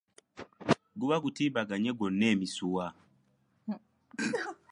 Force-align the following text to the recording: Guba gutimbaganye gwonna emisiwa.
Guba 0.99 1.15
gutimbaganye 1.23 1.89
gwonna 1.97 2.25
emisiwa. 2.33 2.85